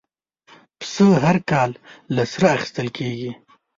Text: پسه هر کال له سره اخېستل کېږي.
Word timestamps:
پسه 0.79 1.05
هر 1.25 1.37
کال 1.51 1.71
له 2.15 2.23
سره 2.33 2.47
اخېستل 2.55 2.87
کېږي. 2.97 3.31